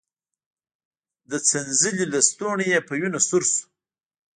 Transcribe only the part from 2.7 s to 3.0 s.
يې په